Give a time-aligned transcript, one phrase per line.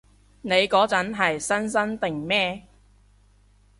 [0.41, 2.65] 你嗰陣係新生定咩？